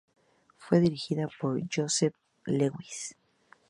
Fue 0.57 0.79
dirigida 0.79 1.29
por 1.39 1.61
Joseph 1.71 2.15
H. 2.47 2.53
Lewis. 2.57 3.15